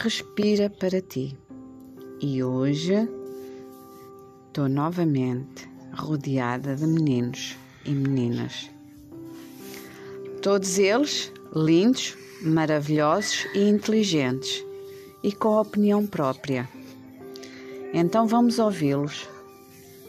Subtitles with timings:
[0.00, 1.36] respira para ti.
[2.20, 3.08] E hoje
[4.46, 8.70] estou novamente rodeada de meninos e meninas.
[10.40, 14.64] Todos eles lindos, maravilhosos e inteligentes
[15.24, 16.68] e com opinião própria.
[17.92, 19.28] Então vamos ouvi-los.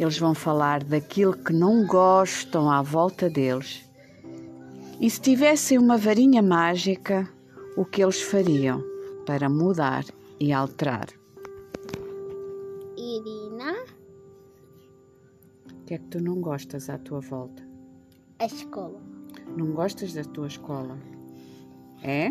[0.00, 3.84] Eles vão falar daquilo que não gostam à volta deles.
[5.00, 7.28] E se tivessem uma varinha mágica,
[7.76, 8.95] o que eles fariam
[9.26, 10.04] para mudar
[10.40, 11.06] e alterar?
[12.96, 13.74] Irina,
[15.70, 17.64] O que é que tu não gostas à tua volta?
[18.38, 19.00] a escola.
[19.56, 20.98] Não gostas da tua escola?
[22.02, 22.30] É?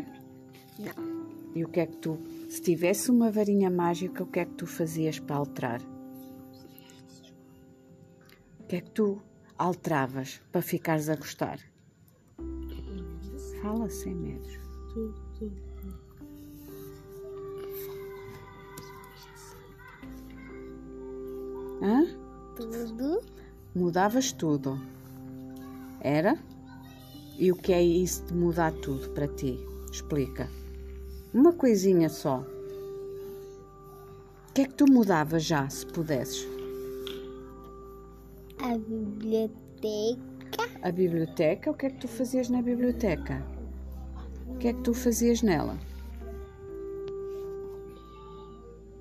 [0.79, 1.25] Não.
[1.55, 4.53] E o que é que tu, se tivesse uma varinha mágica, o que é que
[4.53, 5.81] tu fazias para alterar?
[8.59, 9.19] O que é que tu
[9.57, 11.59] alteravas para ficares a gostar?
[13.61, 14.47] Fala sem medo.
[21.85, 22.07] Hã?
[22.55, 23.21] Tudo.
[23.75, 24.81] Mudavas tudo.
[26.01, 26.35] Era?
[27.37, 29.59] E o que é isso de mudar tudo para ti?
[29.91, 30.49] Explica.
[31.31, 32.39] Uma coisinha só.
[34.49, 36.47] O que é que tu mudavas já, se pudesses?
[38.57, 40.67] A biblioteca.
[40.81, 41.69] A biblioteca?
[41.69, 43.45] O que é que tu fazias na biblioteca?
[44.47, 45.77] O que é que tu fazias nela?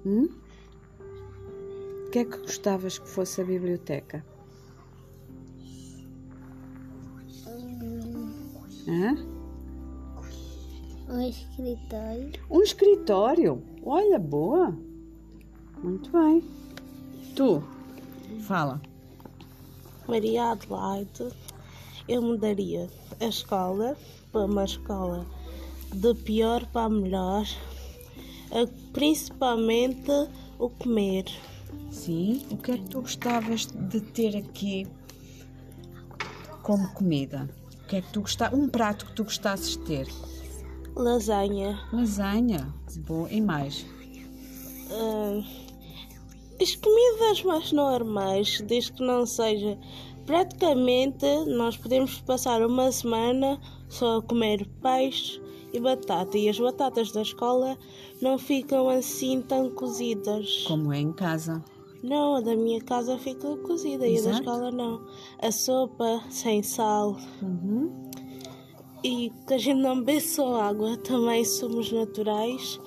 [0.05, 0.44] Hum?
[2.15, 4.25] O que é que gostavas que fosse a biblioteca?
[8.87, 9.17] Hã?
[11.09, 12.33] Um escritório.
[12.48, 13.65] Um escritório.
[13.84, 14.79] Olha, boa.
[15.83, 16.45] Muito bem.
[17.34, 17.61] Tu,
[18.43, 18.81] fala.
[20.06, 21.34] Maria Adelaide,
[22.06, 22.89] eu mudaria
[23.21, 23.97] a escola
[24.31, 25.27] para uma escola
[25.93, 27.45] de pior para melhor,
[28.93, 30.12] principalmente
[30.61, 31.25] o comer.
[31.91, 32.44] Sim.
[32.50, 34.86] O que é que tu gostavas de ter aqui
[36.62, 37.48] como comida?
[37.82, 38.58] O que é que tu gostavas?
[38.58, 40.08] Um prato que tu gostasses de ter?
[40.97, 42.72] Lasanha, Lasanha.
[43.06, 43.28] Boa.
[43.30, 43.84] E mais?
[44.91, 45.42] ah,
[46.60, 49.78] as comidas mais normais, desde que não seja.
[50.25, 55.41] Praticamente, nós podemos passar uma semana só a comer peixe
[55.75, 57.77] e batata, e as batatas da escola
[58.23, 60.65] não ficam assim tão cozidas.
[60.67, 61.62] Como é em casa.
[62.03, 64.37] Não, a da minha casa fica cozida e a da Exato.
[64.39, 65.05] escola não.
[65.43, 67.91] A sopa sem sal Uhum.
[69.03, 72.79] e que a gente não bebe só água, também somos naturais.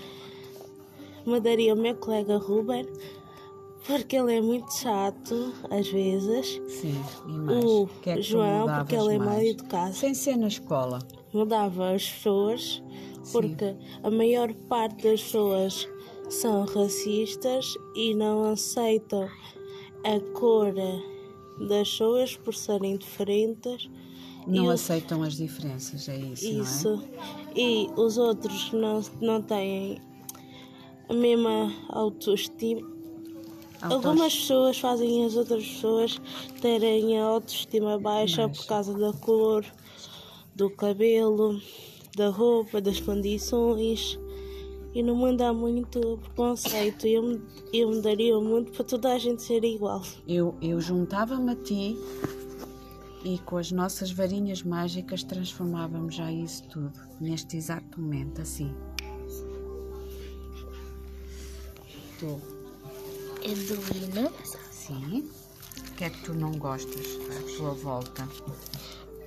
[1.26, 2.86] Mandaria o meu colega Ruben,
[3.88, 6.62] porque ele é muito chato às vezes.
[6.68, 7.02] Sim.
[7.28, 7.64] E mais?
[7.66, 9.48] O que é que João, porque ele é mal mais?
[9.48, 9.94] educado.
[9.96, 11.00] Sem ser na escola.
[11.34, 12.84] Mudava as pessoas,
[13.32, 15.88] porque a maior parte das pessoas
[16.30, 19.28] são racistas e não aceitam
[20.04, 20.74] a cor
[21.68, 23.90] das pessoas por serem diferentes.
[24.46, 26.62] Não E o- aceitam as diferenças, é isso, não é?
[26.64, 27.04] Isso.
[27.56, 30.00] E os outros não, não têm
[31.10, 32.96] a mesma autoestima.
[33.82, 36.20] Autos- Algumas pessoas fazem as outras pessoas
[36.62, 38.62] terem a autoestima baixa Baixa.
[38.62, 39.66] por causa da cor,
[40.56, 41.60] do cabelo,
[42.16, 44.20] da roupa, das condições.
[44.96, 47.06] E no mundo há muito preconceito.
[47.06, 47.40] Eu,
[47.72, 50.02] eu mudaria o mundo para toda a gente ser igual.
[50.28, 51.96] Eu, eu juntava-me a ti
[53.24, 58.74] e com as nossas varinhas mágicas transformávamos já isso tudo, neste exato momento, assim.
[62.20, 62.42] Tu,
[63.48, 64.32] Eduina.
[64.72, 65.30] sim?
[65.78, 67.06] O que é que tu não gostas
[67.38, 68.28] à tua volta?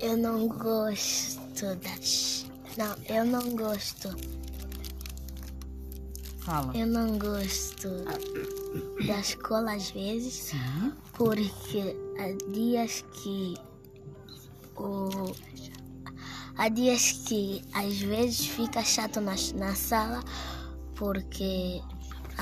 [0.00, 2.46] Eu não gosto das.
[2.76, 4.08] Não, eu não gosto.
[6.40, 6.76] Fala.
[6.76, 7.88] Eu não gosto
[9.06, 10.92] da escola às vezes, Sim.
[11.14, 13.54] porque há dias que
[14.76, 15.34] o
[16.56, 20.22] há dias que às vezes fica chato na, na sala
[20.94, 21.80] porque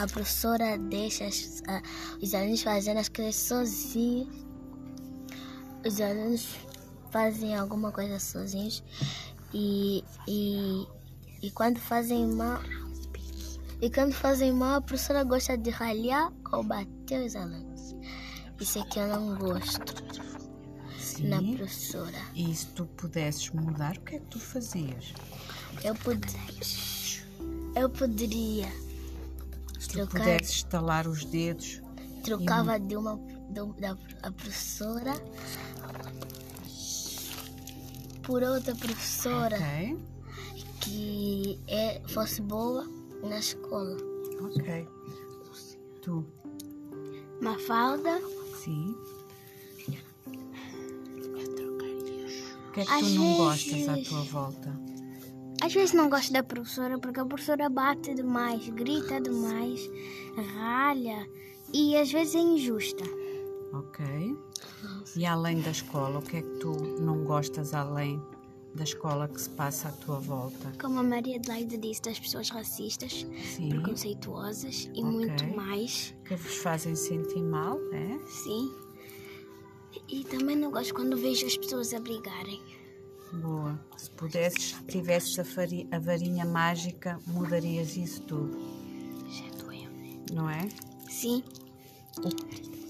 [0.03, 1.83] a professora deixa as- a-
[2.23, 4.29] os alunos fazendo as coisas sozinhos.
[5.87, 6.47] Os alunos
[7.11, 8.83] fazem alguma coisa sozinhos
[9.53, 10.87] e, e,
[11.43, 12.61] e quando fazem mal
[13.81, 17.95] e quando fazem mal, a professora gosta de ralhar ou bater os alunos.
[18.61, 19.95] Isso é que eu não gosto
[21.23, 21.57] na Sim.
[21.57, 22.19] professora.
[22.35, 25.13] E se tu pudesses mudar, o que é que tu fazias?
[25.85, 26.21] Eu, pod...
[27.77, 28.69] eu poderia.
[29.79, 30.19] Se tu Trocar.
[30.19, 31.81] pudesses estalar os dedos,
[32.25, 33.17] Trocava de uma
[33.51, 35.15] do- da a professora
[38.23, 39.99] por outra professora ok?
[40.81, 42.85] que é, fosse boa
[43.23, 43.97] na escola.
[44.43, 44.89] Ok.
[46.03, 46.25] Tu?
[47.41, 48.21] Mafalda,
[48.65, 48.95] Sim.
[52.69, 54.81] O que é que Às tu não gostas à vezes- tua volta?
[55.69, 59.79] Às vezes não gosto da professora porque a professora bate demais, grita demais,
[60.55, 61.29] ralha
[61.75, 63.05] e às vezes é injusta.
[63.75, 64.35] Ok.
[65.15, 66.73] E além da escola, o que é que tu
[67.03, 68.19] não gostas além
[68.75, 70.73] da escola que se passa à tua volta?
[70.81, 73.69] Como a Maria Adelaide disse, das pessoas racistas, Sim.
[73.69, 75.03] preconceituosas e Ok.
[75.03, 76.15] muito mais.
[76.25, 78.19] Que vos fazem sentir mal, é?
[78.27, 78.73] Sim.
[80.09, 82.63] E também não gosto quando vejo as pessoas a brigarem.
[83.33, 83.79] Boa.
[83.97, 88.59] Se pudesses, tivesses a, fari- a varinha mágica, mudarias isso tudo,
[89.29, 89.89] Já doeu.
[90.33, 90.69] não é?
[91.11, 91.43] Sim,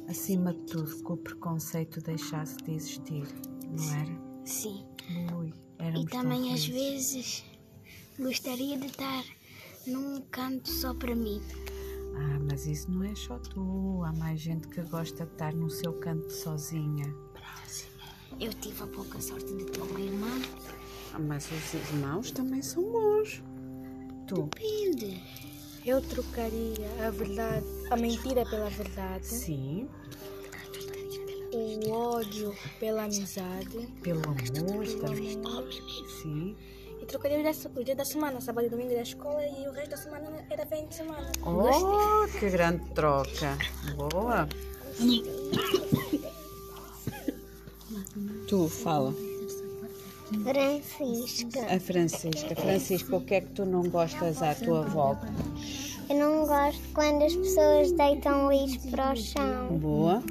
[0.09, 3.27] acima de tudo, que o preconceito deixasse de existir,
[3.71, 4.19] não era?
[4.45, 4.85] sim.
[5.37, 5.53] Ui,
[6.01, 7.45] E também às vezes
[8.19, 9.25] gostaria de estar
[9.87, 11.41] num canto só para mim.
[12.15, 14.03] Ah, mas isso não é só tu.
[14.05, 17.15] Há mais gente que gosta de estar no seu canto sozinha.
[18.41, 20.41] Eu tive a pouca sorte de ter uma irmã.
[21.13, 23.43] Ah, mas os irmãos também são bons.
[24.29, 24.43] Tu?
[24.43, 25.23] Depende.
[25.85, 29.89] Eu trocaria a verdade, a mentira pela verdade, Sim.
[31.53, 33.89] o ódio pela amizade.
[34.03, 35.43] Pelo amor também.
[36.21, 36.55] Sim.
[37.01, 39.73] E trocaria o dia, o dia da semana, sábado e domingo da escola e o
[39.73, 41.33] resto da semana era fim de semana.
[41.43, 43.57] Oh, que grande troca.
[43.97, 44.47] Boa.
[48.49, 49.15] Tu, fala.
[50.45, 52.55] Francisca, A Francisca.
[52.55, 55.27] Francisca, o que é que tu não gostas à tua volta?
[56.11, 60.23] eu não gosto quando as pessoas deitam lixo para o chão, Boa.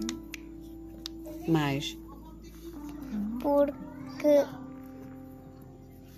[1.47, 1.97] Mais.
[3.41, 4.45] porque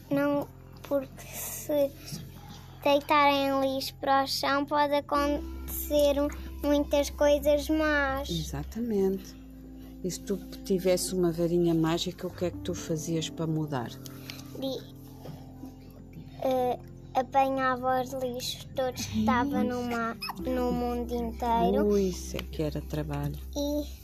[0.10, 0.48] não
[0.84, 1.92] porque se
[2.84, 6.16] deitarem lixo para o chão pode acontecer
[6.64, 8.30] muitas coisas más.
[8.30, 9.39] Exatamente.
[10.04, 13.90] E se tu tivesse uma varinha mágica, o que é que tu fazias para mudar?
[13.90, 14.82] De,
[16.42, 16.80] eh,
[17.14, 22.82] apanhava os lixos todos que estavam numa, no mundo inteiro Ui, isso é que era
[22.82, 23.36] trabalho.
[23.56, 24.00] e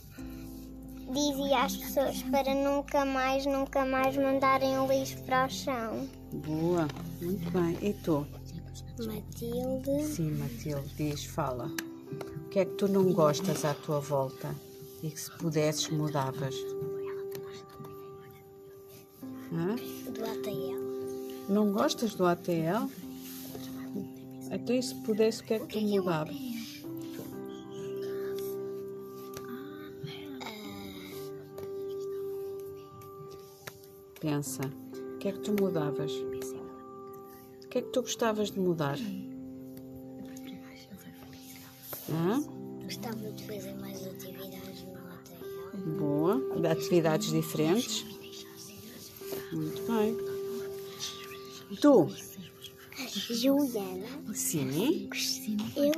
[1.12, 6.08] dizia às pessoas para nunca mais, nunca mais mandarem o lixo para o chão.
[6.32, 6.88] Boa,
[7.22, 7.78] muito bem.
[7.80, 8.26] E tu?
[8.98, 11.66] Matilde, Sim, Matilde, diz, fala.
[11.66, 14.54] O que é que tu não gostas à tua volta
[15.02, 16.54] e que se pudesses mudavas?
[19.52, 19.76] Hã?
[20.10, 21.48] do ATL.
[21.48, 22.90] Não gostas do ATL?
[24.50, 26.36] Então, e se pudesse, o que é que tu mudavas?
[34.20, 36.12] Pensa, o que é que tu mudavas?
[36.12, 38.98] O que é que tu gostavas de mudar?
[42.08, 42.45] Hã?
[46.60, 48.04] De atividades diferentes.
[49.52, 50.16] Muito bem.
[51.80, 52.08] Tu?
[53.30, 55.08] Juliana, Sim.
[55.76, 55.92] eu,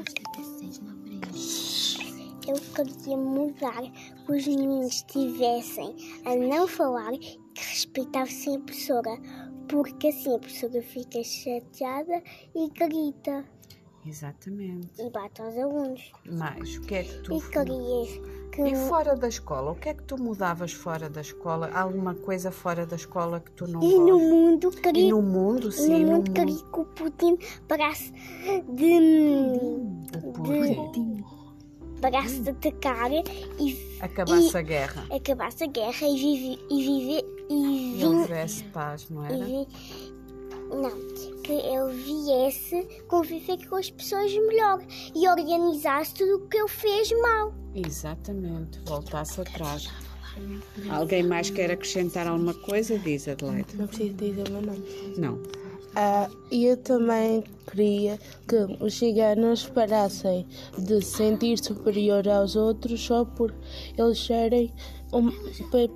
[2.49, 5.95] eu queria mudar que os meninos tivessem
[6.25, 9.17] a não falar que respeitassem a professora,
[9.69, 12.23] porque assim a professora fica chateada
[12.55, 13.45] e grita
[14.05, 15.01] Exatamente.
[15.01, 16.13] e bate aos alunos.
[16.27, 17.35] Mais, o que é que tu...
[17.37, 17.41] E
[18.63, 21.71] que E fora da escola, o que é que tu mudavas fora da escola?
[21.73, 24.29] Há alguma coisa fora da escola que tu não e no gostas?
[24.31, 28.13] mundo E queria no mundo, e sim, no mundo queria que o Putin parasse
[28.75, 28.99] de
[30.23, 30.77] O porquê?
[32.01, 33.25] parasse de atacar e
[34.01, 35.07] Acabasse e- a guerra.
[35.15, 37.55] acabasse a guerra e viver e viver e
[37.95, 39.45] E vim, houvesse paz, não e era?
[39.45, 39.67] vi,
[40.71, 40.91] não
[41.43, 44.81] que ele viesse conviver com as pessoas melhor
[45.15, 47.53] e organizasse tudo o que ele fez mal.
[47.75, 49.89] Exatamente, voltasse atrás.
[50.91, 52.99] Alguém mais quer acrescentar alguma coisa?
[52.99, 53.77] Diz, Adelaide.
[53.77, 54.85] Não preciso dizer o meu nome.
[55.17, 55.43] Não.
[55.97, 60.47] Ah, e eu também queria que os ciganos parassem
[60.79, 63.53] de se sentir superior aos outros só por
[63.97, 64.73] eles serem
[65.13, 65.31] um,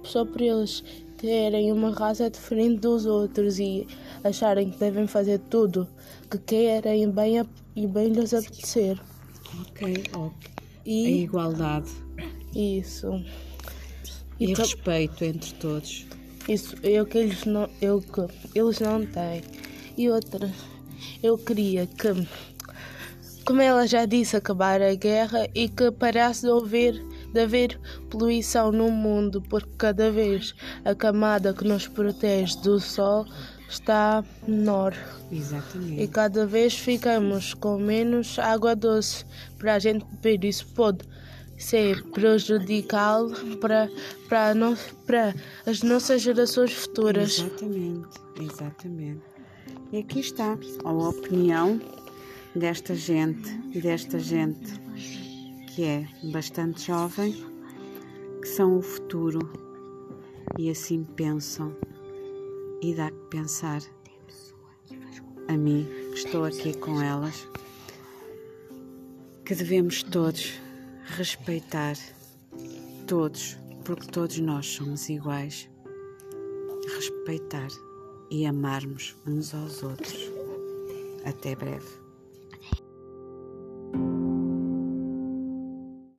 [0.05, 0.83] só por eles
[1.19, 3.87] terem uma raça diferente dos outros e
[4.25, 5.87] acharem que devem fazer tudo
[6.29, 8.99] que querem bem a- e bem lhes apetecer.
[9.61, 10.52] Ok, ok.
[10.85, 11.91] A E igualdade
[12.55, 13.25] isso.
[14.41, 16.07] e tam- respeito entre todos.
[16.49, 18.21] Isso eu que eles não, eu que
[18.59, 19.43] eles não têm.
[19.97, 20.51] E outra,
[21.23, 22.09] eu queria que,
[23.45, 27.01] como ela já disse, acabar a guerra e que parasse de ouvir
[27.33, 33.25] de haver poluição no mundo, porque cada vez a camada que nos protege do sol
[33.73, 34.95] está menor
[35.31, 36.03] Exatamente.
[36.03, 39.25] e cada vez ficamos com menos água doce
[39.59, 40.49] para a gente beber.
[40.49, 41.05] Isso pode
[41.57, 43.91] ser prejudicial para,
[44.29, 44.77] para, no,
[45.07, 47.39] para as nossas gerações futuras.
[47.39, 48.09] Exatamente,
[48.41, 49.23] exatamente.
[49.93, 51.81] E aqui está a opinião
[52.55, 53.51] desta gente,
[53.81, 54.81] desta gente
[55.69, 57.33] que é bastante jovem,
[58.43, 59.51] que são o futuro
[60.59, 61.75] e assim pensam
[62.83, 63.81] e dá que pensar
[65.49, 67.49] a mim, que estou aqui com elas,
[69.45, 70.53] que devemos todos
[71.17, 71.95] respeitar
[73.07, 75.71] todos, porque todos nós somos iguais,
[76.97, 77.69] respeitar
[78.31, 80.31] e amarmos uns aos outros.
[81.25, 82.02] Até breve.